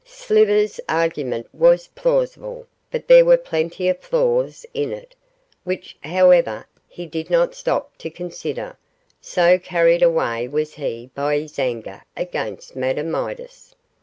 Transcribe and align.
Slivers' 0.03 0.79
argument 0.89 1.45
was 1.53 1.89
plausible, 1.89 2.65
but 2.89 3.07
there 3.07 3.23
were 3.23 3.37
plenty 3.37 3.87
of 3.87 3.99
flaws 3.99 4.65
in 4.73 4.91
it, 4.91 5.15
which, 5.63 5.95
however, 6.01 6.65
he 6.87 7.05
did 7.05 7.29
not 7.29 7.53
stop 7.53 7.95
to 7.99 8.09
consider, 8.09 8.75
so 9.21 9.59
carried 9.59 10.01
away 10.01 10.47
was 10.47 10.73
he 10.73 11.11
by 11.13 11.37
his 11.39 11.59
anger 11.59 12.01
against 12.17 12.75
Madame 12.75 13.11
Midas. 13.11 13.75